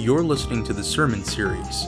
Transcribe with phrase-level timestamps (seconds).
[0.00, 1.84] You're listening to the sermon series,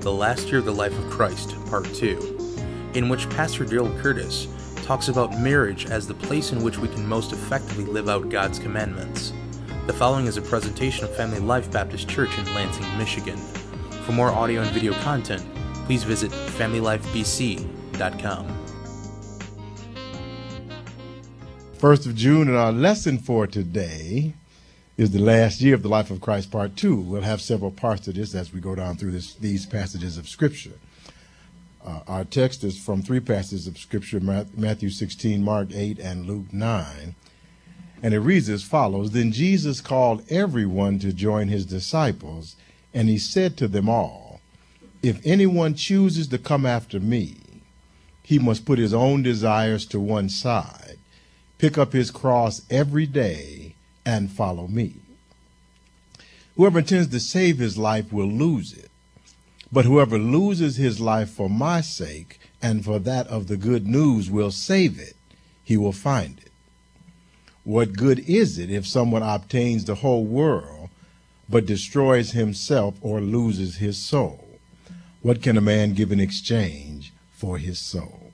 [0.00, 4.48] The Last Year of the Life of Christ, Part 2, in which Pastor Daryl Curtis
[4.82, 8.58] talks about marriage as the place in which we can most effectively live out God's
[8.58, 9.32] commandments.
[9.86, 13.38] The following is a presentation of Family Life Baptist Church in Lansing, Michigan.
[14.04, 15.42] For more audio and video content,
[15.86, 18.58] please visit FamilyLifeBC.com.
[21.78, 24.34] 1st of June, and our lesson for today
[24.96, 26.96] is the last year of the life of Christ, part two.
[26.96, 30.28] We'll have several parts to this as we go down through this, these passages of
[30.28, 30.78] Scripture.
[31.84, 36.52] Uh, our text is from three passages of Scripture Matthew 16, Mark 8, and Luke
[36.52, 37.14] 9.
[38.02, 42.54] And it reads as follows Then Jesus called everyone to join his disciples,
[42.92, 44.40] and he said to them all,
[45.02, 47.36] If anyone chooses to come after me,
[48.22, 50.98] he must put his own desires to one side,
[51.58, 53.73] pick up his cross every day,
[54.04, 54.96] and follow me.
[56.56, 58.90] Whoever intends to save his life will lose it,
[59.72, 64.30] but whoever loses his life for my sake and for that of the good news
[64.30, 65.14] will save it.
[65.64, 66.52] He will find it.
[67.64, 70.90] What good is it if someone obtains the whole world
[71.48, 74.58] but destroys himself or loses his soul?
[75.22, 78.32] What can a man give in exchange for his soul?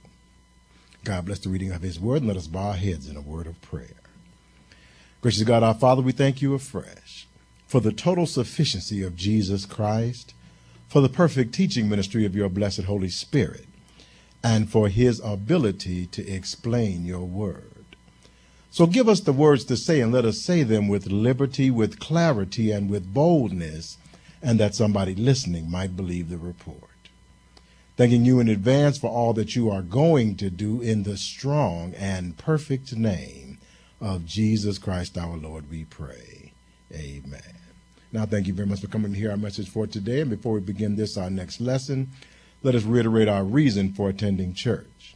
[1.05, 3.21] God bless the reading of his word and let us bow our heads in a
[3.21, 4.00] word of prayer.
[5.21, 7.27] Gracious God, our Father, we thank you afresh
[7.67, 10.33] for the total sufficiency of Jesus Christ,
[10.89, 13.67] for the perfect teaching ministry of your blessed Holy Spirit,
[14.43, 17.85] and for his ability to explain your word.
[18.71, 22.01] So give us the words to say and let us say them with liberty, with
[22.01, 23.99] clarity, and with boldness,
[24.41, 26.85] and that somebody listening might believe the report.
[27.99, 31.93] Thanking you in advance for all that you are going to do in the strong
[31.93, 33.50] and perfect name
[34.01, 36.53] of Jesus Christ our Lord, we pray.
[36.93, 37.41] Amen.
[38.13, 40.21] Now, thank you very much for coming to hear our message for today.
[40.21, 42.11] And before we begin this, our next lesson,
[42.63, 45.15] let us reiterate our reason for attending church.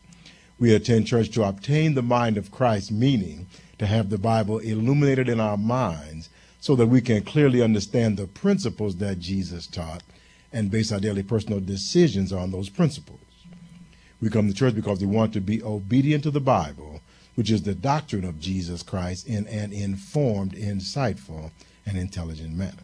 [0.59, 5.29] We attend church to obtain the mind of Christ, meaning to have the Bible illuminated
[5.29, 6.29] in our minds
[6.61, 10.03] so that we can clearly understand the principles that Jesus taught
[10.53, 13.21] and base our daily personal decisions on those principles.
[14.21, 16.94] We come to church because we want to be obedient to the Bible
[17.35, 21.51] which is the doctrine of Jesus Christ in an informed, insightful,
[21.87, 22.83] and intelligent manner.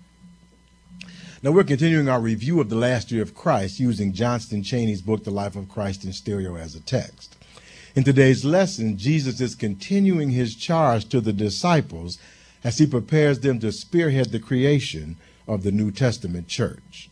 [1.43, 5.25] Now, we're continuing our review of the last year of Christ using Johnston Cheney's book,
[5.25, 7.37] The Life of Christ in Stereo, as a text.
[7.95, 12.19] In today's lesson, Jesus is continuing his charge to the disciples
[12.63, 15.17] as he prepares them to spearhead the creation
[15.49, 17.09] of the New Testament church.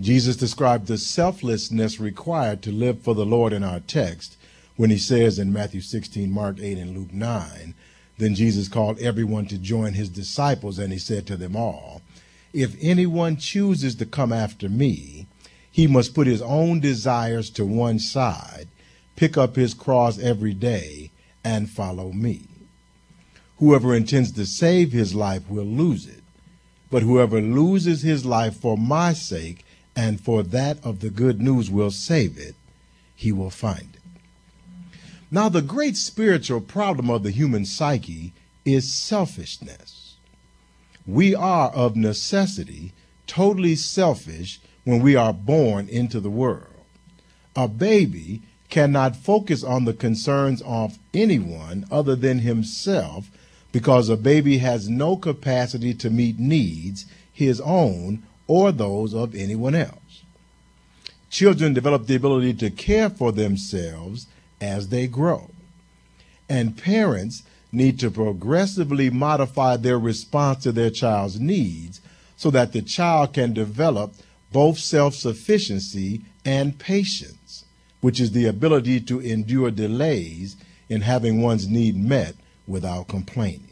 [0.00, 4.36] Jesus described the selflessness required to live for the Lord in our text
[4.82, 7.72] when he says in Matthew 16, Mark 8, and Luke 9,
[8.18, 12.02] then Jesus called everyone to join his disciples, and he said to them all,
[12.52, 15.28] If anyone chooses to come after me,
[15.70, 18.66] he must put his own desires to one side,
[19.14, 21.12] pick up his cross every day,
[21.44, 22.42] and follow me.
[23.58, 26.24] Whoever intends to save his life will lose it,
[26.90, 29.64] but whoever loses his life for my sake
[29.94, 32.56] and for that of the good news will save it,
[33.14, 34.01] he will find it.
[35.34, 38.34] Now, the great spiritual problem of the human psyche
[38.66, 40.16] is selfishness.
[41.06, 42.92] We are of necessity
[43.26, 46.66] totally selfish when we are born into the world.
[47.56, 53.30] A baby cannot focus on the concerns of anyone other than himself
[53.72, 59.74] because a baby has no capacity to meet needs, his own or those of anyone
[59.74, 60.24] else.
[61.30, 64.26] Children develop the ability to care for themselves
[64.62, 65.50] as they grow.
[66.48, 67.42] And parents
[67.72, 72.00] need to progressively modify their response to their child's needs
[72.36, 74.14] so that the child can develop
[74.52, 77.64] both self sufficiency and patience,
[78.00, 80.56] which is the ability to endure delays
[80.88, 82.34] in having one's need met
[82.66, 83.68] without complaining.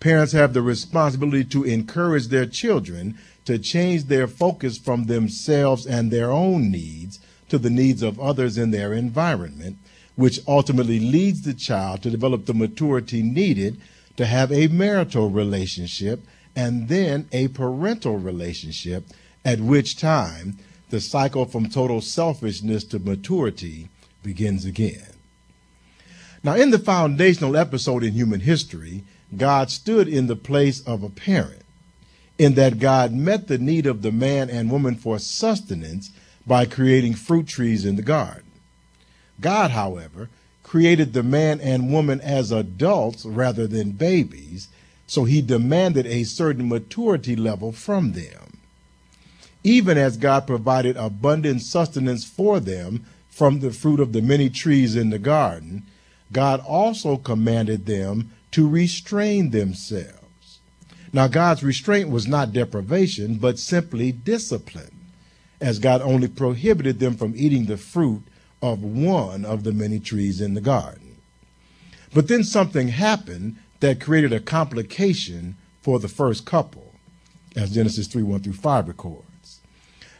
[0.00, 6.10] Parents have the responsibility to encourage their children to change their focus from themselves and
[6.10, 9.78] their own needs to the needs of others in their environment,
[10.16, 13.80] which ultimately leads the child to develop the maturity needed
[14.16, 16.20] to have a marital relationship
[16.56, 19.04] and then a parental relationship,
[19.44, 20.58] at which time
[20.90, 23.88] the cycle from total selfishness to maturity
[24.22, 25.12] begins again.
[26.42, 29.04] Now, in the foundational episode in human history,
[29.36, 31.62] God stood in the place of a parent,
[32.38, 36.10] in that God met the need of the man and woman for sustenance
[36.48, 38.50] by creating fruit trees in the garden.
[39.40, 40.28] God, however,
[40.64, 44.68] created the man and woman as adults rather than babies
[45.08, 48.58] So he demanded a certain maturity level from them.
[49.64, 54.94] Even as God provided abundant sustenance for them from the fruit of the many trees
[54.94, 55.84] in the garden,
[56.30, 60.60] God also commanded them to restrain themselves.
[61.10, 64.97] Now, God's restraint was not deprivation, but simply discipline,
[65.60, 68.22] as God only prohibited them from eating the fruit
[68.62, 71.16] of one of the many trees in the garden.
[72.14, 76.94] But then something happened that created a complication for the first couple,
[77.56, 79.60] as Genesis 3 1 through 5 records.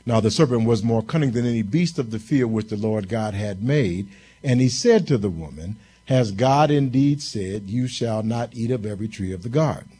[0.06, 3.08] Now the serpent was more cunning than any beast of the field which the Lord
[3.08, 4.08] God had made,
[4.42, 5.76] and he said to the woman,
[6.06, 9.98] Has God indeed said, You shall not eat of every tree of the garden?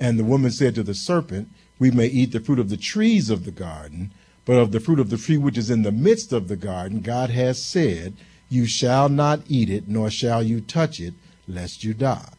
[0.00, 1.48] And the woman said to the serpent,
[1.78, 4.12] We may eat the fruit of the trees of the garden,
[4.48, 7.02] but of the fruit of the tree which is in the midst of the garden,
[7.02, 8.16] God has said,
[8.48, 11.12] You shall not eat it, nor shall you touch it,
[11.46, 12.32] lest you die.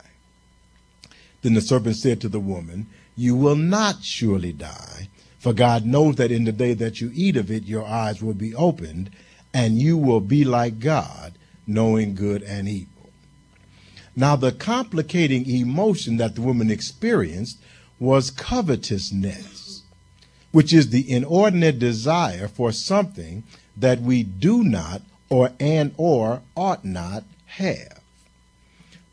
[1.43, 6.15] Then the serpent said to the woman, You will not surely die, for God knows
[6.15, 9.11] that in the day that you eat of it, your eyes will be opened,
[9.53, 11.33] and you will be like God,
[11.67, 13.11] knowing good and evil.
[14.15, 17.59] Now, the complicating emotion that the woman experienced
[17.99, 19.68] was covetousness,
[20.51, 23.43] which is the inordinate desire for something
[23.77, 28.01] that we do not or and or ought not have.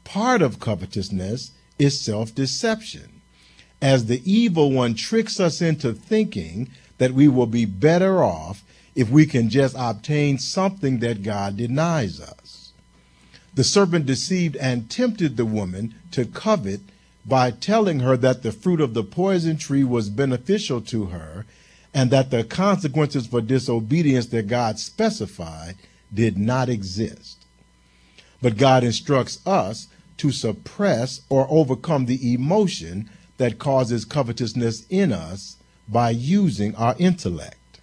[0.05, 3.21] Part of covetousness is self-deception,
[3.83, 8.63] as the evil one tricks us into thinking that we will be better off
[8.95, 12.73] if we can just obtain something that God denies us.
[13.55, 16.81] The serpent deceived and tempted the woman to covet
[17.27, 21.45] by telling her that the fruit of the poison tree was beneficial to her
[21.93, 25.77] and that the consequences for disobedience that God specified
[26.13, 27.45] did not exist.
[28.41, 29.89] But God instructs us
[30.19, 35.57] to suppress or overcome the emotion that causes covetousness in us
[35.89, 37.81] by using our intellect.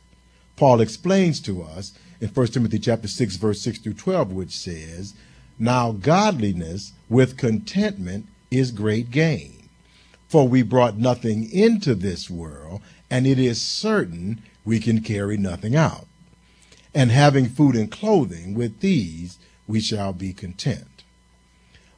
[0.56, 5.14] Paul explains to us in 1 Timothy chapter 6 verse 6 through 12 which says,
[5.60, 9.70] now, godliness with contentment is great gain.
[10.28, 15.76] For we brought nothing into this world, and it is certain we can carry nothing
[15.76, 16.08] out.
[16.94, 21.04] And having food and clothing, with these we shall be content.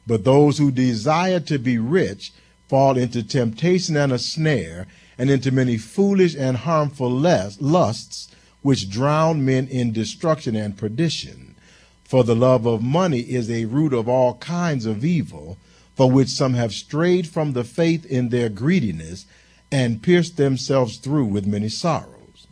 [0.06, 2.32] But those who desire to be rich
[2.68, 4.86] fall into temptation and a snare,
[5.18, 8.28] and into many foolish and harmful lusts,
[8.62, 11.54] which drown men in destruction and perdition.
[12.04, 15.56] For the love of money is a root of all kinds of evil,
[15.96, 19.24] for which some have strayed from the faith in their greediness
[19.72, 22.46] and pierced themselves through with many sorrows.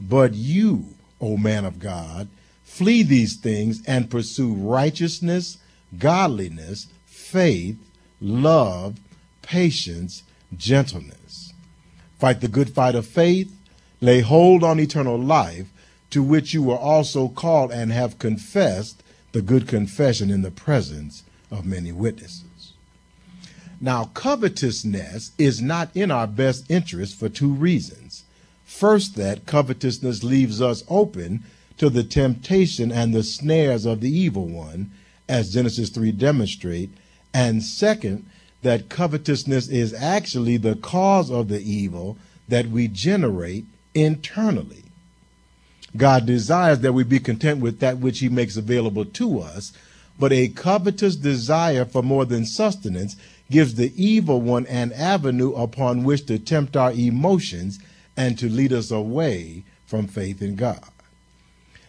[0.00, 2.28] But you, O man of God,
[2.64, 5.58] flee these things and pursue righteousness,
[5.98, 7.76] godliness, faith,
[8.20, 8.98] love,
[9.42, 10.24] patience,
[10.56, 11.52] gentleness.
[12.18, 13.54] Fight the good fight of faith,
[14.00, 15.68] lay hold on eternal life
[16.10, 19.02] to which you were also called and have confessed
[19.32, 21.22] the good confession in the presence
[21.52, 22.49] of many witnesses.
[23.80, 28.24] Now, covetousness is not in our best interest for two reasons.
[28.66, 31.44] First, that covetousness leaves us open
[31.78, 34.90] to the temptation and the snares of the evil one,
[35.28, 36.90] as Genesis 3 demonstrate.
[37.32, 38.26] And second,
[38.62, 43.64] that covetousness is actually the cause of the evil that we generate
[43.94, 44.84] internally.
[45.96, 49.72] God desires that we be content with that which he makes available to us,
[50.18, 53.16] but a covetous desire for more than sustenance
[53.50, 57.78] gives the evil one an avenue upon which to tempt our emotions
[58.16, 60.84] and to lead us away from faith in God.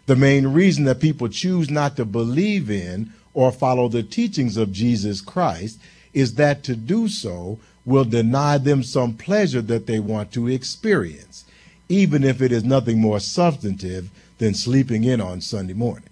[0.07, 4.71] The main reason that people choose not to believe in or follow the teachings of
[4.71, 5.79] Jesus Christ
[6.13, 11.45] is that to do so will deny them some pleasure that they want to experience
[11.91, 16.09] even if it is nothing more substantive than sleeping in on Sunday morning.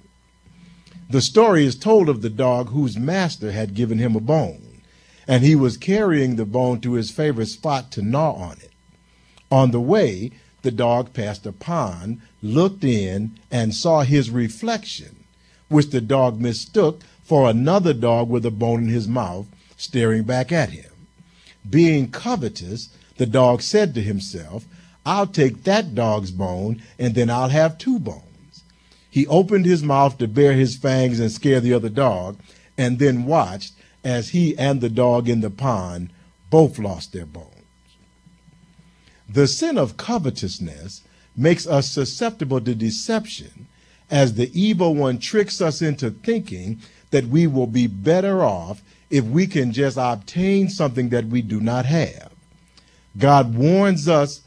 [1.09, 4.68] The story is told of the dog whose master had given him a bone,
[5.29, 8.71] and he was carrying the bone to his favorite spot to gnaw on it.
[9.51, 10.31] On the way,
[10.63, 15.23] the dog passed a pond, looked in, and saw his reflection,
[15.67, 19.45] which the dog mistook for another dog with a bone in his mouth,
[19.77, 20.89] staring back at him.
[21.69, 24.65] Being covetous, the dog said to himself,
[25.05, 28.63] I'll take that dog's bone and then I'll have two bones.
[29.11, 32.39] He opened his mouth to bare his fangs and scare the other dog,
[32.79, 36.09] and then watched as he and the dog in the pond
[36.49, 37.53] both lost their bones.
[39.27, 41.03] The sin of covetousness
[41.35, 43.67] makes us susceptible to deception
[44.09, 46.79] as the evil one tricks us into thinking
[47.11, 51.59] that we will be better off if we can just obtain something that we do
[51.59, 52.31] not have.
[53.17, 54.41] God warns us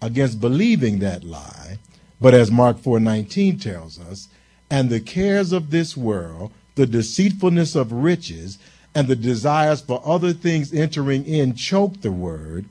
[0.00, 1.78] against believing that lie,
[2.20, 4.28] but as Mark 4:19 tells us,
[4.70, 8.58] and the cares of this world, the deceitfulness of riches,
[8.94, 12.66] and the desires for other things entering in choke the word,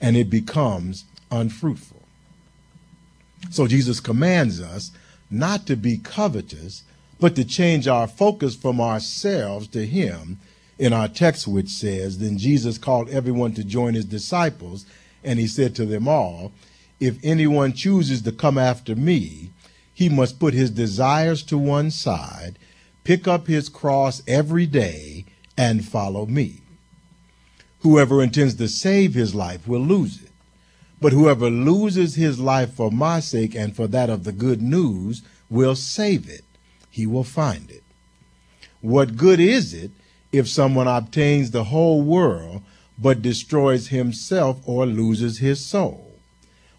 [0.00, 2.02] and it becomes unfruitful.
[3.50, 4.90] So Jesus commands us
[5.30, 6.82] not to be covetous,
[7.18, 10.38] but to change our focus from ourselves to Him
[10.78, 14.86] in our text, which says, Then Jesus called everyone to join His disciples,
[15.22, 16.52] and He said to them all,
[16.98, 19.50] If anyone chooses to come after me,
[20.00, 22.58] he must put his desires to one side,
[23.04, 25.26] pick up his cross every day,
[25.60, 26.62] and follow me.
[27.80, 30.30] Whoever intends to save his life will lose it.
[31.02, 35.20] But whoever loses his life for my sake and for that of the good news
[35.50, 36.44] will save it.
[36.90, 37.82] He will find it.
[38.80, 39.90] What good is it
[40.32, 42.62] if someone obtains the whole world
[42.98, 46.14] but destroys himself or loses his soul?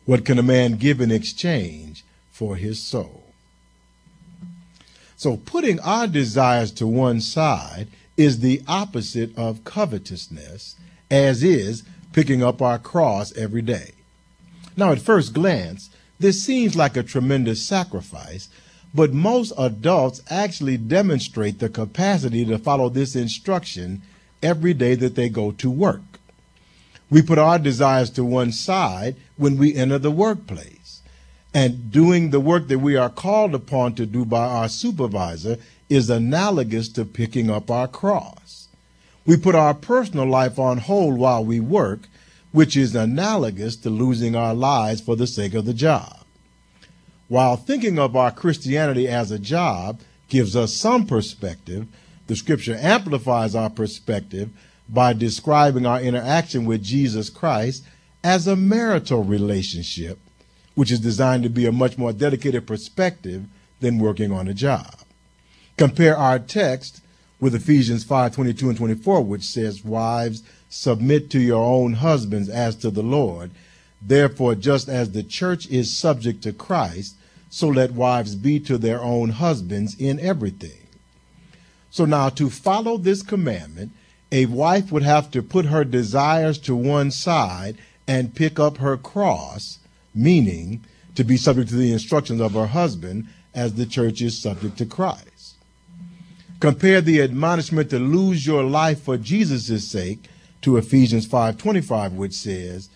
[0.06, 3.26] What can a man give in exchange for his soul?
[5.18, 7.88] So putting our desires to one side
[8.18, 10.76] is the opposite of covetousness,
[11.10, 13.92] as is picking up our cross every day.
[14.78, 15.90] Now, at first glance,
[16.20, 18.50] this seems like a tremendous sacrifice,
[18.94, 24.02] but most adults actually demonstrate the capacity to follow this instruction
[24.44, 26.02] every day that they go to work.
[27.10, 31.02] We put our desires to one side when we enter the workplace.
[31.54, 35.58] And doing the work that we are called upon to do by our supervisor
[35.92, 38.70] is analogous to picking up our cross.
[39.26, 42.08] We put our personal life on hold while we work,
[42.54, 46.24] which is analogous to losing our lives for the sake of the job.
[47.28, 51.88] While thinking of our Christianity as a job gives us some perspective,
[52.28, 54.50] the scripture amplifies our perspective
[54.88, 57.84] by describing our interaction with Jesus Christ
[58.24, 60.20] as a marital relationship,
[60.74, 63.44] which is designed to be a much more dedicated perspective
[63.82, 64.96] than working on a job.
[65.78, 67.02] Compare our text
[67.40, 72.76] with Ephesians 5 22 and 24, which says, Wives, submit to your own husbands as
[72.78, 73.52] to the Lord.
[74.02, 77.16] Therefore, just as the church is subject to Christ,
[77.50, 80.88] so let wives be to their own husbands in everything.
[81.90, 83.92] So now, to follow this commandment,
[84.32, 88.96] a wife would have to put her desires to one side and pick up her
[88.96, 89.80] cross,
[90.16, 90.84] meaning
[91.16, 94.86] to be subject to the instructions of her husband as the church is subject to
[94.86, 95.31] Christ.
[96.62, 100.26] Compare the admonishment to lose your life for Jesus' sake
[100.62, 102.88] to Ephesians 5:25 which says,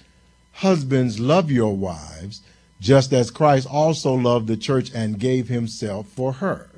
[0.52, 2.42] "Husbands love your wives
[2.80, 6.70] just as Christ also loved the church and gave himself for her."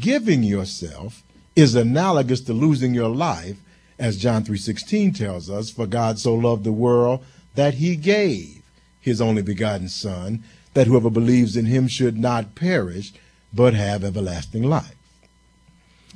[0.00, 1.22] Giving yourself
[1.54, 3.58] is analogous to losing your life
[4.00, 7.20] as John 3:16 tells us, "For God so loved the world
[7.54, 8.62] that he gave
[9.00, 10.42] his only begotten son,
[10.74, 13.12] that whoever believes in him should not perish,
[13.54, 14.96] but have everlasting life."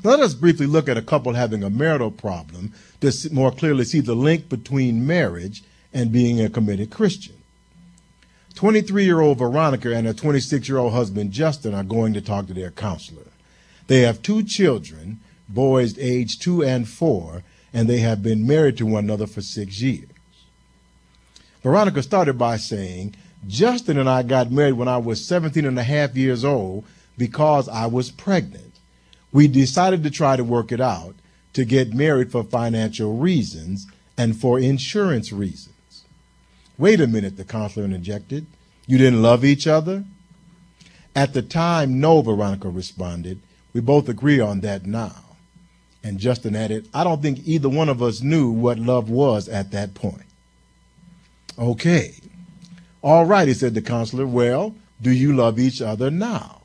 [0.02, 4.00] Let us briefly look at a couple having a marital problem to more clearly see
[4.00, 7.34] the link between marriage and being a committed Christian.
[8.54, 12.46] 23 year old Veronica and her 26 year old husband Justin are going to talk
[12.46, 13.26] to their counselor.
[13.88, 17.42] They have two children, boys aged two and four,
[17.72, 20.08] and they have been married to one another for six years.
[21.62, 23.14] Veronica started by saying,
[23.46, 26.84] Justin and I got married when I was 17 and a half years old
[27.18, 28.69] because I was pregnant.
[29.32, 31.14] We decided to try to work it out
[31.52, 36.04] to get married for financial reasons and for insurance reasons.
[36.78, 38.46] Wait a minute, the counselor interjected.
[38.86, 40.04] You didn't love each other?
[41.14, 43.40] At the time, no, Veronica responded.
[43.72, 45.36] We both agree on that now.
[46.02, 49.70] And Justin added, I don't think either one of us knew what love was at
[49.72, 50.24] that point.
[51.58, 52.14] Okay.
[53.02, 54.26] All right, he said the counselor.
[54.26, 56.59] Well, do you love each other now?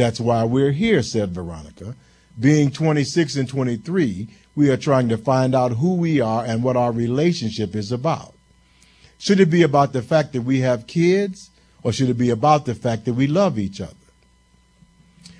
[0.00, 1.94] That's why we're here, said Veronica.
[2.38, 6.74] Being 26 and 23, we are trying to find out who we are and what
[6.74, 8.32] our relationship is about.
[9.18, 11.50] Should it be about the fact that we have kids,
[11.82, 13.92] or should it be about the fact that we love each other?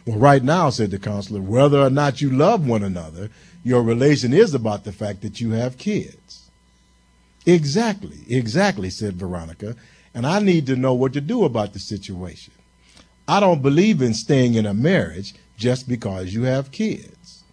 [0.04, 3.30] Well, right now, said the counselor, whether or not you love one another,
[3.64, 6.50] your relation is about the fact that you have kids.
[7.46, 9.74] Exactly, exactly, said Veronica.
[10.12, 12.52] And I need to know what to do about the situation.
[13.30, 17.44] I don't believe in staying in a marriage just because you have kids.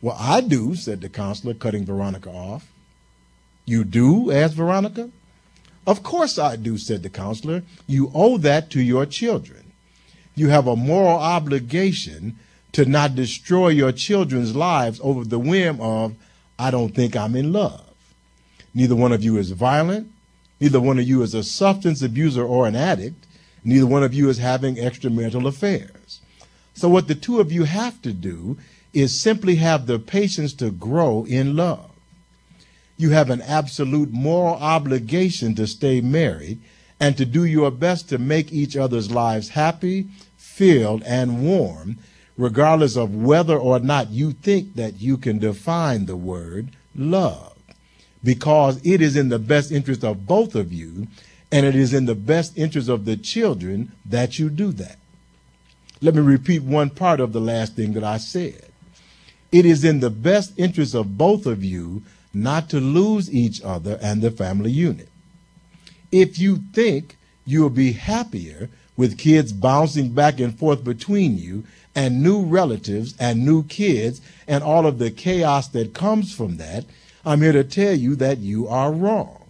[0.00, 2.70] Well, I do, said the counselor, cutting Veronica off.
[3.64, 4.32] You do?
[4.32, 5.10] asked Veronica.
[5.86, 7.62] Of course I do, said the counselor.
[7.86, 9.62] You owe that to your children
[10.34, 12.38] you have a moral obligation
[12.72, 16.14] to not destroy your children's lives over the whim of,
[16.58, 17.84] I don't think I'm in love.
[18.74, 20.10] Neither one of you is violent.
[20.58, 23.26] Neither one of you is a substance abuser or an addict.
[23.64, 26.20] Neither one of you is having extramarital affairs.
[26.74, 28.58] So, what the two of you have to do
[28.92, 31.90] is simply have the patience to grow in love.
[32.96, 36.60] You have an absolute moral obligation to stay married
[37.00, 41.98] and to do your best to make each other's lives happy, filled, and warm,
[42.36, 47.58] regardless of whether or not you think that you can define the word love.
[48.22, 51.08] Because it is in the best interest of both of you,
[51.52, 54.96] and it is in the best interest of the children that you do that.
[56.00, 58.70] Let me repeat one part of the last thing that I said.
[59.52, 63.98] It is in the best interest of both of you not to lose each other
[64.00, 65.10] and the family unit.
[66.10, 72.22] If you think you'll be happier with kids bouncing back and forth between you and
[72.22, 76.86] new relatives and new kids and all of the chaos that comes from that,
[77.26, 79.41] I'm here to tell you that you are wrong.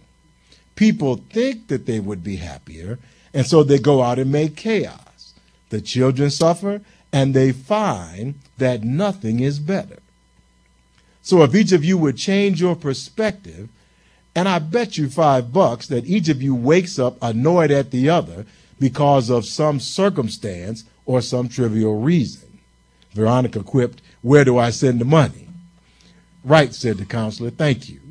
[0.75, 2.99] People think that they would be happier,
[3.33, 5.33] and so they go out and make chaos.
[5.69, 9.99] The children suffer, and they find that nothing is better.
[11.21, 13.69] So if each of you would change your perspective,
[14.35, 18.09] and I bet you five bucks that each of you wakes up annoyed at the
[18.09, 18.45] other
[18.79, 22.59] because of some circumstance or some trivial reason.
[23.13, 25.47] Veronica quipped, Where do I send the money?
[26.43, 28.01] Right, said the counselor, thank you.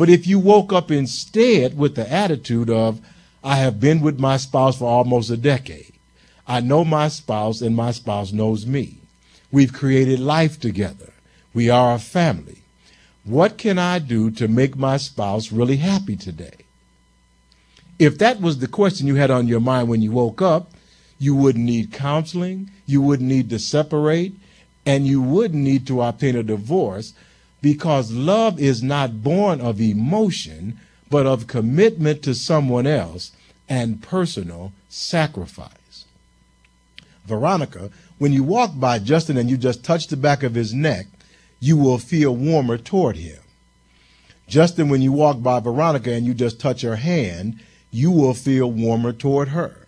[0.00, 3.02] But if you woke up instead with the attitude of,
[3.44, 5.92] I have been with my spouse for almost a decade.
[6.48, 8.96] I know my spouse and my spouse knows me.
[9.52, 11.12] We've created life together.
[11.52, 12.62] We are a family.
[13.24, 16.64] What can I do to make my spouse really happy today?
[17.98, 20.70] If that was the question you had on your mind when you woke up,
[21.18, 24.32] you wouldn't need counseling, you wouldn't need to separate,
[24.86, 27.12] and you wouldn't need to obtain a divorce
[27.62, 33.32] because love is not born of emotion, but of commitment to someone else
[33.68, 36.04] and personal sacrifice.
[37.26, 41.06] Veronica, when you walk by Justin and you just touch the back of his neck,
[41.60, 43.38] you will feel warmer toward him.
[44.48, 48.70] Justin, when you walk by Veronica and you just touch her hand, you will feel
[48.70, 49.86] warmer toward her.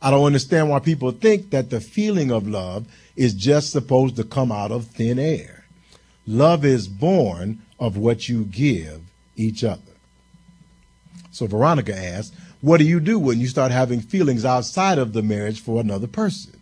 [0.00, 2.86] I don't understand why people think that the feeling of love
[3.16, 5.55] is just supposed to come out of thin air.
[6.26, 9.02] Love is born of what you give
[9.36, 9.82] each other.
[11.30, 15.22] So Veronica asked, What do you do when you start having feelings outside of the
[15.22, 16.60] marriage for another person?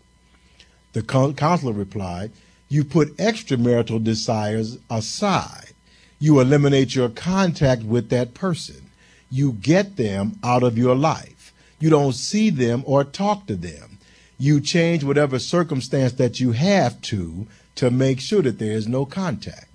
[0.93, 2.33] The counselor replied,
[2.69, 5.73] You put extramarital desires aside.
[6.19, 8.91] You eliminate your contact with that person.
[9.31, 11.53] You get them out of your life.
[11.81, 13.99] You don't see them or talk to them.
[14.39, 19.05] You change whatever circumstance that you have to to make sure that there is no
[19.05, 19.69] contact.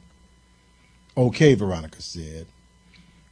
[1.17, 2.47] Okay, Veronica said.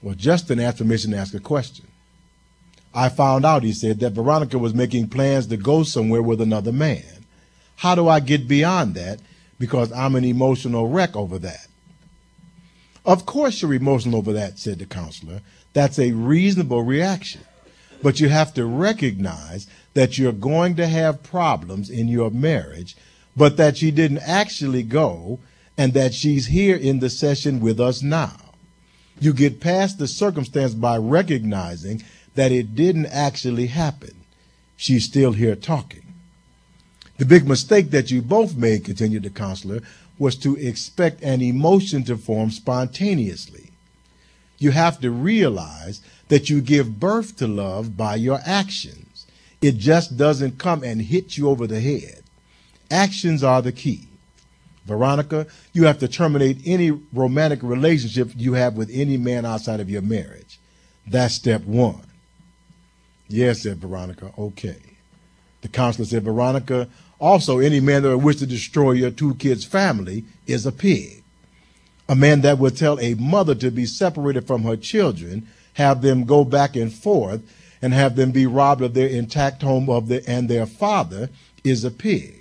[0.01, 1.87] Well, Justin asked permission to ask a question.
[2.93, 6.71] I found out, he said, that Veronica was making plans to go somewhere with another
[6.71, 7.25] man.
[7.77, 9.19] How do I get beyond that?
[9.59, 11.67] Because I'm an emotional wreck over that.
[13.05, 15.41] Of course you're emotional over that, said the counselor.
[15.73, 17.41] That's a reasonable reaction.
[18.03, 22.95] But you have to recognize that you're going to have problems in your marriage,
[23.37, 25.39] but that she didn't actually go
[25.77, 28.35] and that she's here in the session with us now.
[29.19, 34.15] You get past the circumstance by recognizing that it didn't actually happen.
[34.75, 36.13] She's still here talking.
[37.17, 39.81] The big mistake that you both made, continued the counselor,
[40.19, 43.71] was to expect an emotion to form spontaneously.
[44.57, 49.25] You have to realize that you give birth to love by your actions.
[49.61, 52.23] It just doesn't come and hit you over the head.
[52.89, 54.07] Actions are the key.
[54.85, 59.89] Veronica, you have to terminate any romantic relationship you have with any man outside of
[59.89, 60.59] your marriage.
[61.05, 62.03] That's step one.
[63.27, 64.31] Yes, said Veronica.
[64.37, 64.77] Okay.
[65.61, 66.87] The counselor said, Veronica,
[67.19, 71.23] also any man that would wish to destroy your two kids' family is a pig.
[72.07, 76.23] A man that would tell a mother to be separated from her children, have them
[76.23, 77.41] go back and forth,
[77.81, 81.29] and have them be robbed of their intact home of and their father
[81.63, 82.36] is a pig.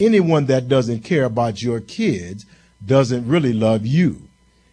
[0.00, 2.46] Anyone that doesn't care about your kids
[2.84, 4.22] doesn't really love you.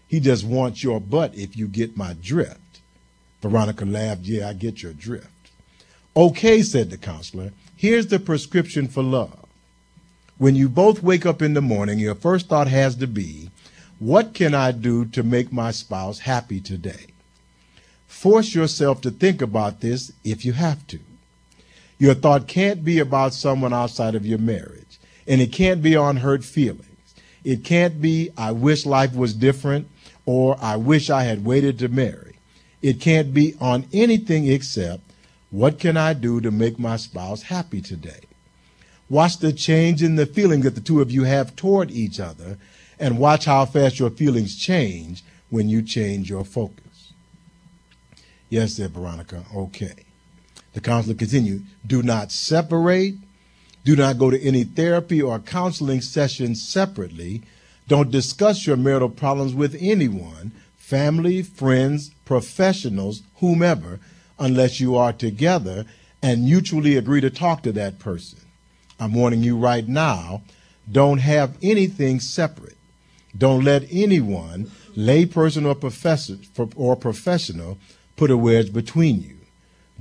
[0.07, 2.79] He just wants your butt if you get my drift.
[3.41, 4.21] Veronica laughed.
[4.21, 5.29] Yeah, I get your drift.
[6.15, 7.51] Okay, said the counselor.
[7.75, 9.45] Here's the prescription for love.
[10.37, 13.49] When you both wake up in the morning, your first thought has to be,
[13.99, 17.07] what can I do to make my spouse happy today?
[18.07, 20.99] Force yourself to think about this if you have to.
[21.97, 24.84] Your thought can't be about someone outside of your marriage.
[25.27, 27.15] And it can't be on hurt feelings.
[27.43, 29.87] It can't be, I wish life was different
[30.25, 32.37] or I wish I had waited to marry.
[32.81, 35.01] It can't be on anything except,
[35.51, 38.21] what can I do to make my spouse happy today?
[39.09, 42.57] Watch the change in the feeling that the two of you have toward each other
[42.99, 47.13] and watch how fast your feelings change when you change your focus.
[48.49, 49.43] Yes, said Veronica.
[49.55, 49.95] Okay.
[50.73, 53.15] The counselor continued, do not separate.
[53.85, 57.43] Do not go to any therapy or counseling sessions separately.
[57.87, 63.99] Don't discuss your marital problems with anyone, family, friends, professionals, whomever,
[64.39, 65.85] unless you are together
[66.23, 68.39] and mutually agree to talk to that person.
[68.99, 70.41] I'm warning you right now,
[70.91, 72.77] don't have anything separate.
[73.37, 76.37] Don't let anyone, layperson or professor
[76.75, 77.77] or professional,
[78.15, 79.37] put a wedge between you.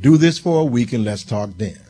[0.00, 1.80] Do this for a week and let's talk then.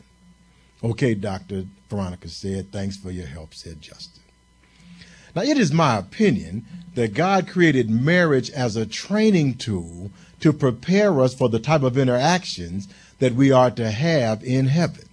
[0.83, 1.65] Okay, Dr.
[1.95, 4.21] Veronica said, thanks for your help, said Justin.
[5.33, 11.21] Now, it is my opinion that God created marriage as a training tool to prepare
[11.21, 12.87] us for the type of interactions
[13.19, 15.07] that we are to have in heaven.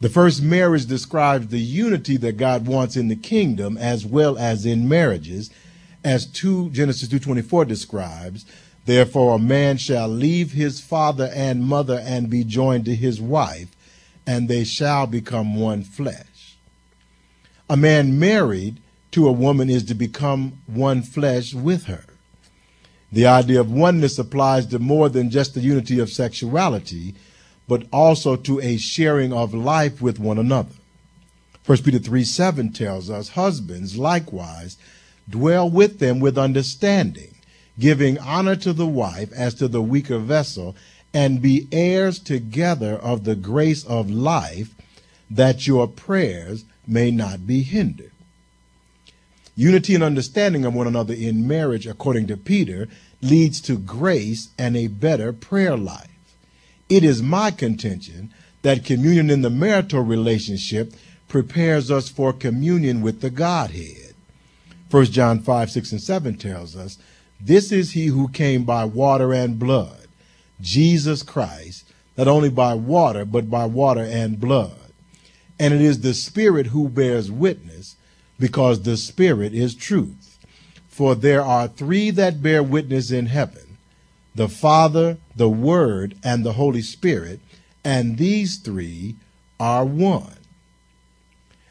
[0.00, 4.66] The first marriage describes the unity that God wants in the kingdom as well as
[4.66, 5.50] in marriages,
[6.02, 8.44] as 2 Genesis 2:24 describes,
[8.86, 13.68] therefore a man shall leave his father and mother and be joined to his wife,
[14.26, 16.56] and they shall become one flesh.
[17.68, 18.80] A man married
[19.12, 22.04] to a woman is to become one flesh with her.
[23.12, 27.14] The idea of oneness applies to more than just the unity of sexuality,
[27.68, 30.74] but also to a sharing of life with one another.
[31.66, 34.76] 1 Peter 3 7 tells us, Husbands likewise
[35.30, 37.34] dwell with them with understanding,
[37.78, 40.76] giving honor to the wife as to the weaker vessel,
[41.14, 44.74] and be heirs together of the grace of life,
[45.30, 48.10] that your prayers may not be hindered.
[49.56, 52.88] Unity and understanding of one another in marriage, according to Peter,
[53.22, 56.10] leads to grace and a better prayer life.
[56.88, 60.92] It is my contention that communion in the marital relationship
[61.28, 64.14] prepares us for communion with the Godhead.
[64.90, 66.98] 1 John 5, 6, and 7 tells us,
[67.40, 70.03] This is he who came by water and blood,
[70.60, 71.84] Jesus Christ,
[72.16, 74.92] not only by water, but by water and blood.
[75.58, 77.96] And it is the Spirit who bears witness,
[78.38, 80.38] because the Spirit is truth.
[80.88, 83.78] For there are three that bear witness in heaven
[84.34, 87.40] the Father, the Word, and the Holy Spirit,
[87.84, 89.14] and these three
[89.60, 90.36] are one.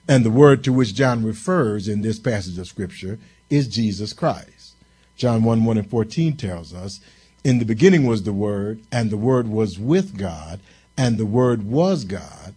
[0.07, 3.19] And the word to which John refers in this passage of Scripture
[3.49, 4.75] is Jesus Christ.
[5.15, 6.99] John 1 1 and 14 tells us,
[7.43, 10.59] In the beginning was the Word, and the Word was with God,
[10.97, 12.55] and the Word was God,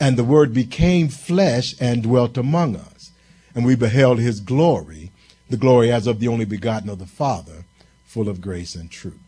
[0.00, 2.94] and the Word became flesh and dwelt among us
[3.54, 5.12] and we beheld his glory,
[5.48, 7.64] the glory as of the only begotten of the Father,
[8.04, 9.18] full of grace and truth.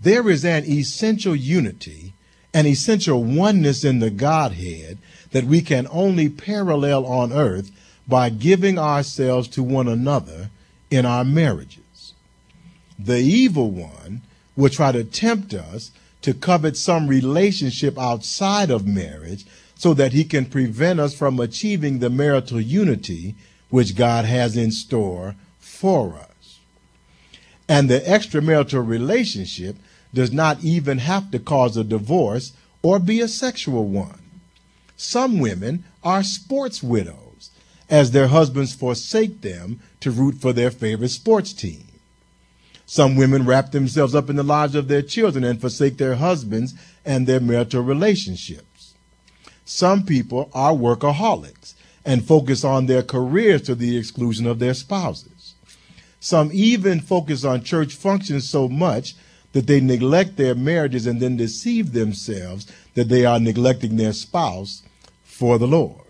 [0.00, 2.14] There is an essential unity,
[2.52, 4.98] an essential oneness in the Godhead
[5.30, 7.70] that we can only parallel on earth
[8.08, 10.50] by giving ourselves to one another
[10.90, 11.79] in our marriages.
[13.02, 14.20] The evil one
[14.56, 20.24] will try to tempt us to covet some relationship outside of marriage so that he
[20.24, 23.34] can prevent us from achieving the marital unity
[23.70, 26.58] which God has in store for us.
[27.66, 29.76] And the extramarital relationship
[30.12, 34.20] does not even have to cause a divorce or be a sexual one.
[34.96, 37.50] Some women are sports widows
[37.88, 41.89] as their husbands forsake them to root for their favorite sports team.
[42.90, 46.74] Some women wrap themselves up in the lives of their children and forsake their husbands
[47.04, 48.94] and their marital relationships.
[49.64, 51.74] Some people are workaholics
[52.04, 55.54] and focus on their careers to the exclusion of their spouses.
[56.18, 59.14] Some even focus on church functions so much
[59.52, 64.82] that they neglect their marriages and then deceive themselves that they are neglecting their spouse
[65.22, 66.08] for the Lord.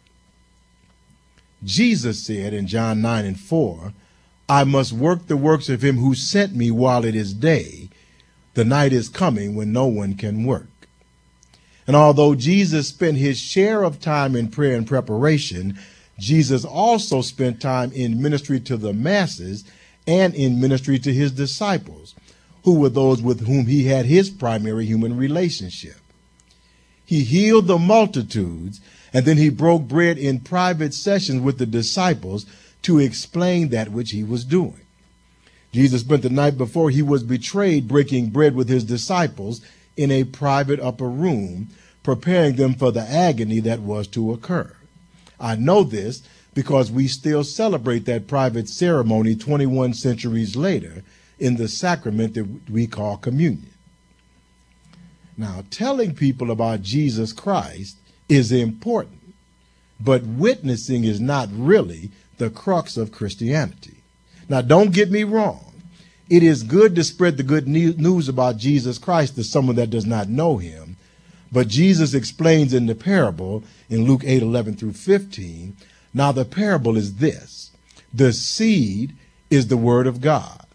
[1.62, 3.92] Jesus said in John 9 and 4,
[4.50, 7.88] I must work the works of him who sent me while it is day.
[8.54, 10.66] The night is coming when no one can work.
[11.86, 15.78] And although Jesus spent his share of time in prayer and preparation,
[16.18, 19.62] Jesus also spent time in ministry to the masses
[20.04, 22.16] and in ministry to his disciples,
[22.64, 25.98] who were those with whom he had his primary human relationship.
[27.04, 28.80] He healed the multitudes,
[29.12, 32.46] and then he broke bread in private sessions with the disciples
[32.82, 34.80] to explain that which he was doing.
[35.72, 39.60] Jesus spent the night before he was betrayed breaking bread with his disciples
[39.96, 41.68] in a private upper room
[42.02, 44.74] preparing them for the agony that was to occur.
[45.38, 46.22] I know this
[46.54, 51.04] because we still celebrate that private ceremony 21 centuries later
[51.38, 53.70] in the sacrament that we call communion.
[55.36, 57.96] Now, telling people about Jesus Christ
[58.28, 59.34] is important,
[59.98, 63.98] but witnessing is not really the crux of Christianity.
[64.48, 65.72] Now, don't get me wrong.
[66.28, 70.06] It is good to spread the good news about Jesus Christ to someone that does
[70.06, 70.96] not know him.
[71.52, 75.76] But Jesus explains in the parable in Luke 8 11 through 15.
[76.14, 77.70] Now, the parable is this
[78.12, 79.14] the seed
[79.50, 80.66] is the word of God.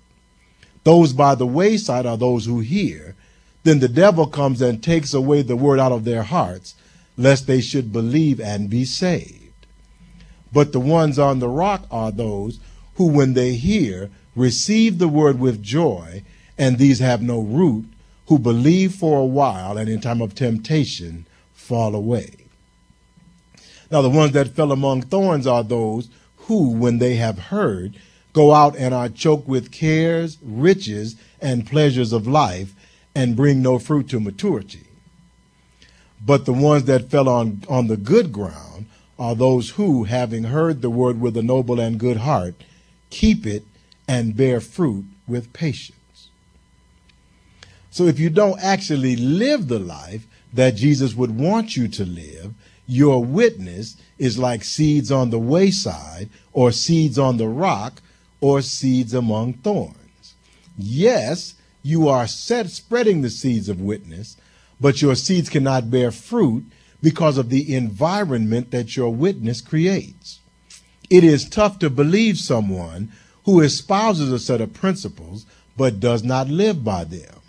[0.83, 3.15] Those by the wayside are those who hear.
[3.63, 6.75] Then the devil comes and takes away the word out of their hearts,
[7.17, 9.44] lest they should believe and be saved.
[10.55, 12.61] But the ones on the rock are those
[12.95, 16.23] who, when they hear, receive the word with joy,
[16.57, 17.87] and these have no root,
[18.27, 22.31] who believe for a while and in time of temptation fall away.
[23.91, 26.07] Now, the ones that fell among thorns are those
[26.47, 27.99] who, when they have heard,
[28.31, 32.73] go out and are choked with cares, riches, and pleasures of life,
[33.13, 34.87] and bring no fruit to maturity.
[36.25, 38.84] But the ones that fell on, on the good ground
[39.17, 42.55] are those who, having heard the word with a noble and good heart,
[43.09, 43.63] keep it
[44.07, 46.29] and bear fruit with patience.
[47.89, 52.53] So if you don't actually live the life that Jesus would want you to live,
[52.87, 58.01] your witness is like seeds on the wayside or seeds on the rock
[58.41, 60.35] or seeds among thorns.
[60.77, 64.37] Yes, you are set spreading the seeds of witness,
[64.79, 66.65] but your seeds cannot bear fruit
[67.05, 70.39] because of the environment that your witness creates.
[71.07, 73.11] It is tough to believe someone
[73.43, 75.45] who espouses a set of principles
[75.77, 77.41] but does not live by them.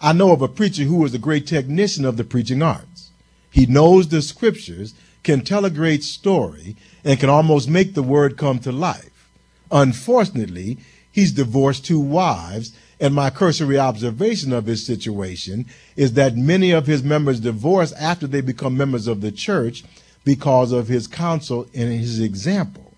[0.00, 3.12] I know of a preacher who is a great technician of the preaching arts.
[3.48, 8.36] He knows the scriptures, can tell a great story, and can almost make the word
[8.36, 9.30] come to life.
[9.70, 10.78] Unfortunately,
[11.12, 12.72] he's divorced two wives,
[13.04, 18.26] and my cursory observation of his situation is that many of his members divorce after
[18.26, 19.84] they become members of the church
[20.24, 22.94] because of his counsel and his example.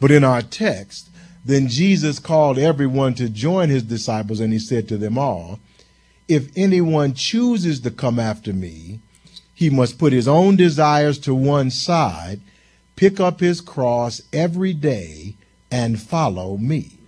[0.00, 1.10] But in our text,
[1.44, 5.60] then Jesus called everyone to join his disciples, and he said to them all,
[6.26, 9.00] If anyone chooses to come after me,
[9.54, 12.40] he must put his own desires to one side,
[12.96, 15.34] pick up his cross every day,
[15.70, 17.01] and follow me.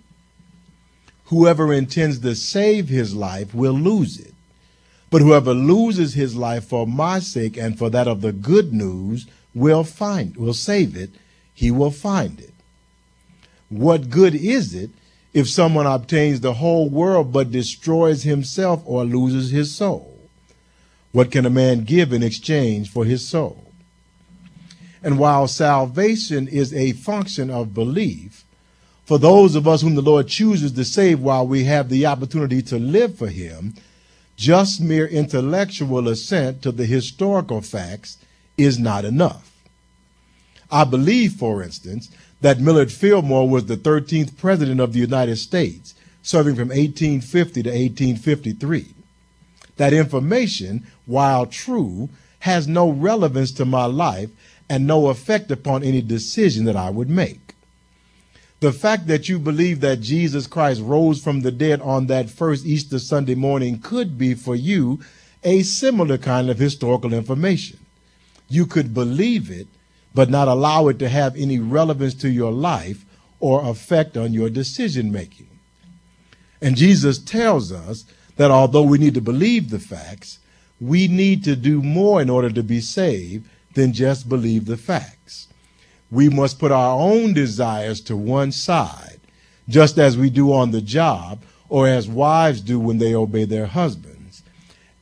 [1.35, 4.35] Whoever intends to save his life will lose it.
[5.11, 9.27] But whoever loses his life for my sake and for that of the good news
[9.53, 11.11] will find will save it,
[11.53, 12.55] he will find it.
[13.69, 14.91] What good is it
[15.33, 20.17] if someone obtains the whole world but destroys himself or loses his soul?
[21.11, 23.73] What can a man give in exchange for his soul?
[25.03, 28.44] And while salvation is a function of belief,
[29.05, 32.63] for those of us whom the Lord chooses to save while we have the opportunity
[32.63, 33.75] to live for him,
[34.37, 38.19] just mere intellectual assent to the historical facts
[38.57, 39.51] is not enough.
[40.71, 45.95] I believe, for instance, that Millard Fillmore was the 13th President of the United States,
[46.23, 48.95] serving from 1850 to 1853.
[49.77, 52.09] That information, while true,
[52.41, 54.31] has no relevance to my life
[54.69, 57.44] and no effect upon any decision that I would make.
[58.65, 62.65] The fact that you believe that Jesus Christ rose from the dead on that first
[62.65, 65.01] Easter Sunday morning could be for you
[65.43, 67.79] a similar kind of historical information.
[68.49, 69.67] You could believe it
[70.15, 73.05] but not allow it to have any relevance to your life
[73.39, 75.51] or effect on your decision making.
[76.63, 78.07] And Jesus tells us
[78.39, 80.39] that although we need to believe the facts,
[80.81, 85.49] we need to do more in order to be saved than just believe the facts.
[86.15, 89.21] We must put our own desires to one side,
[89.69, 93.67] just as we do on the job or as wives do when they obey their
[93.67, 94.45] husbands,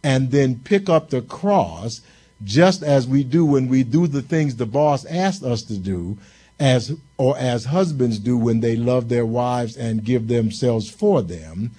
[0.02, 2.00] and then pick up the cross
[2.42, 6.16] just as we do when we do the things the boss asked us to do,
[6.58, 11.72] as or as husbands do when they love their wives and give themselves for them,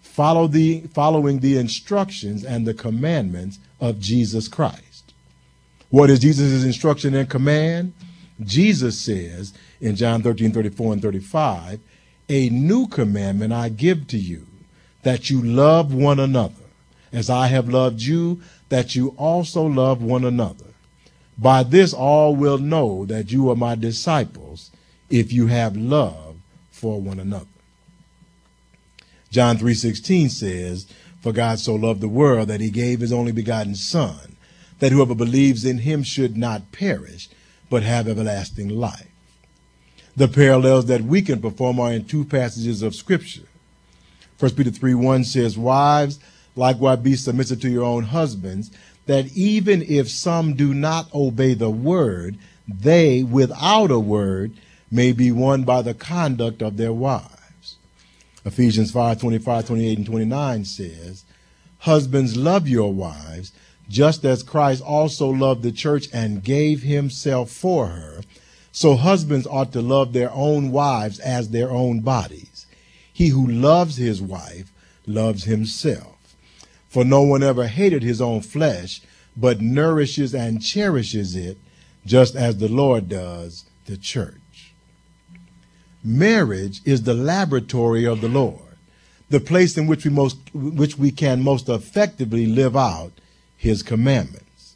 [0.00, 5.12] follow the following the instructions and the commandments of Jesus Christ.
[5.88, 7.94] What is Jesus' instruction and command?
[8.44, 11.80] Jesus says in John 13, 34 and 35,
[12.28, 14.46] a new commandment I give to you,
[15.02, 16.54] that you love one another.
[17.12, 20.66] As I have loved you, that you also love one another.
[21.36, 24.70] By this all will know that you are my disciples
[25.08, 26.36] if you have love
[26.70, 27.46] for one another.
[29.30, 30.86] John 3:16 says,
[31.20, 34.36] "For God so loved the world that he gave his only begotten son,
[34.78, 37.28] that whoever believes in him should not perish,
[37.70, 39.06] but have everlasting life.
[40.16, 43.46] The parallels that we can perform are in two passages of Scripture.
[44.38, 46.18] 1 Peter 3 1 says, Wives,
[46.56, 48.70] likewise be submissive to your own husbands,
[49.06, 52.36] that even if some do not obey the word,
[52.68, 54.52] they, without a word,
[54.90, 57.76] may be won by the conduct of their wives.
[58.44, 61.24] Ephesians 5 25, 28, and 29 says,
[61.78, 63.52] Husbands, love your wives,
[63.90, 68.22] just as Christ also loved the church and gave himself for her.
[68.70, 72.66] So husbands ought to love their own wives as their own bodies.
[73.12, 74.70] He who loves his wife
[75.06, 76.36] loves himself.
[76.88, 79.02] For no one ever hated his own flesh,
[79.36, 81.58] but nourishes and cherishes it,
[82.06, 84.72] just as the Lord does the church.
[86.04, 88.76] Marriage is the laboratory of the Lord,
[89.28, 93.12] the place in which we most which we can most effectively live out
[93.60, 94.74] his commandments.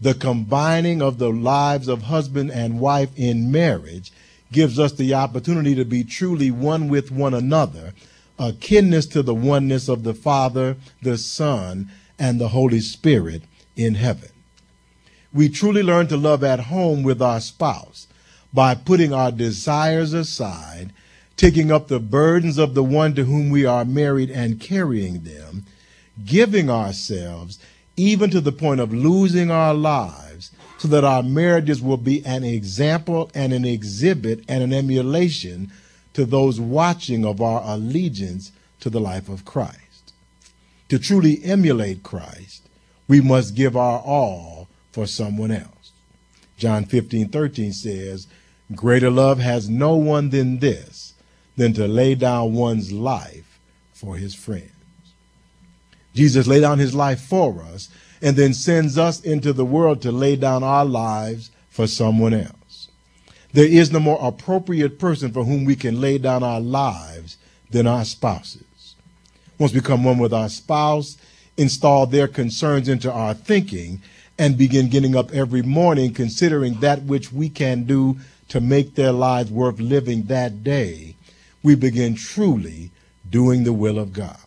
[0.00, 4.10] The combining of the lives of husband and wife in marriage
[4.50, 7.92] gives us the opportunity to be truly one with one another,
[8.38, 13.42] a kinness to the oneness of the Father, the Son, and the Holy Spirit
[13.76, 14.30] in heaven.
[15.30, 18.06] We truly learn to love at home with our spouse
[18.50, 20.94] by putting our desires aside,
[21.36, 25.66] taking up the burdens of the one to whom we are married and carrying them,
[26.24, 27.58] giving ourselves
[27.96, 32.42] even to the point of losing our lives, so that our marriages will be an
[32.42, 35.70] example and an exhibit and an emulation
[36.14, 40.12] to those watching of our allegiance to the life of Christ.
[40.88, 42.68] To truly emulate Christ,
[43.08, 45.92] we must give our all for someone else.
[46.56, 48.26] John 15, 13 says,
[48.74, 51.14] Greater love has no one than this,
[51.56, 53.58] than to lay down one's life
[53.92, 54.70] for his friends.
[56.14, 57.88] Jesus laid down his life for us
[58.20, 62.88] and then sends us into the world to lay down our lives for someone else.
[63.52, 67.36] There is no more appropriate person for whom we can lay down our lives
[67.70, 68.94] than our spouses.
[69.58, 71.18] Once we become one with our spouse,
[71.56, 74.00] install their concerns into our thinking,
[74.38, 78.16] and begin getting up every morning considering that which we can do
[78.48, 81.14] to make their lives worth living that day,
[81.62, 82.90] we begin truly
[83.28, 84.38] doing the will of God.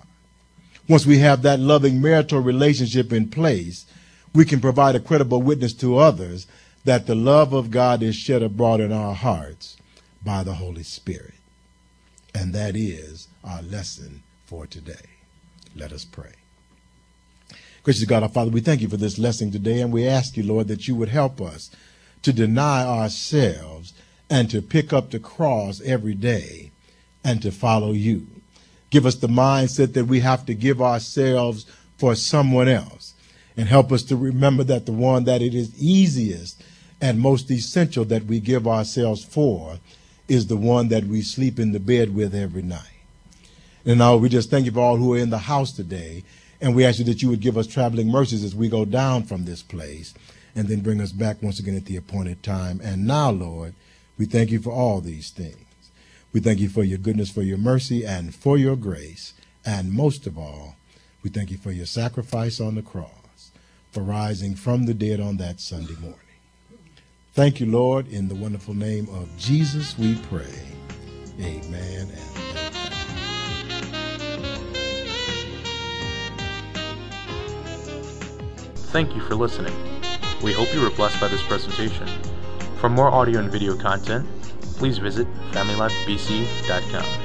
[0.88, 3.86] Once we have that loving marital relationship in place,
[4.34, 6.46] we can provide a credible witness to others
[6.84, 9.78] that the love of God is shed abroad in our hearts
[10.24, 11.34] by the Holy Spirit.
[12.36, 14.94] And that is our lesson for today.
[15.76, 16.34] Let us pray.
[17.82, 20.44] Gracious God, our Father, we thank you for this lesson today, and we ask you,
[20.44, 21.72] Lord, that you would help us
[22.24, 23.94] to deny ourselves
[24.30, 26.72] and to pick up the cross every day
[27.24, 28.28] and to follow you
[28.90, 31.66] give us the mindset that we have to give ourselves
[31.98, 33.14] for someone else
[33.58, 36.62] and help us to remember that the one that it is easiest
[37.02, 39.80] and most essential that we give ourselves for
[40.28, 42.82] is the one that we sleep in the bed with every night.
[43.86, 46.24] And now we just thank you for all who are in the house today.
[46.60, 49.24] And we ask you that you would give us traveling mercies as we go down
[49.24, 50.14] from this place
[50.56, 52.82] and then bring us back once again at the appointed time.
[52.84, 53.76] And now, Lord,
[54.18, 55.65] we thank you for all these things.
[56.36, 59.32] We thank you for your goodness, for your mercy, and for your grace.
[59.66, 60.76] And most of all,
[61.24, 63.52] we thank you for your sacrifice on the cross,
[63.94, 66.20] for rising from the dead on that Sunday morning.
[67.32, 68.10] Thank you, Lord.
[68.10, 70.44] In the wonderful name of Jesus, we pray.
[71.40, 72.10] Amen
[78.92, 79.74] Thank you for listening.
[80.44, 82.10] We hope you were blessed by this presentation.
[82.82, 84.28] For more audio and video content,
[84.78, 87.25] please visit FamilyLifeBC.com.